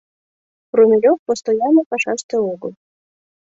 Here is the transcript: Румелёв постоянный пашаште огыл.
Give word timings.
Румелёв 0.77 1.17
постоянный 1.29 1.87
пашаште 1.89 2.35
огыл. 2.51 2.71